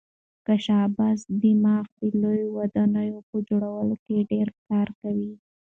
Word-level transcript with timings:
د 0.45 0.47
شاه 0.63 0.81
عباس 0.87 1.19
دماغ 1.41 1.85
د 1.99 2.01
لویو 2.21 2.53
ودانیو 2.57 3.25
په 3.29 3.35
جوړولو 3.47 3.95
کې 4.05 4.27
ډېر 4.31 4.47
کار 4.67 4.87
کاوه. 4.99 5.31